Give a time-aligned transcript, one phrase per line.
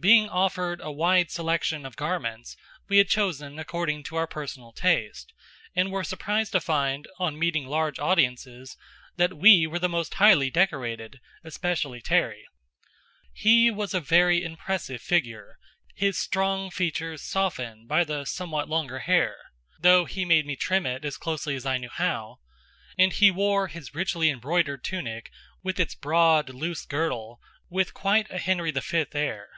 [0.00, 2.56] Being offered a wide selection of garments,
[2.88, 5.32] we had chosen according to our personal taste,
[5.74, 8.76] and were surprised to find, on meeting large audiences,
[9.16, 12.46] that we were the most highly decorated, especially Terry.
[13.32, 15.58] He was a very impressive figure,
[15.96, 19.36] his strong features softened by the somewhat longer hair
[19.80, 22.36] though he made me trim it as closely as I knew how;
[22.96, 25.32] and he wore his richly embroidered tunic
[25.64, 29.48] with its broad, loose girdle with quite a Henry V air.